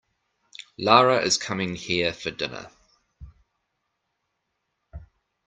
Lara 0.79 1.21
is 1.21 1.37
coming 1.37 1.75
here 1.75 2.11
for 2.11 2.31
dinner. 2.31 2.71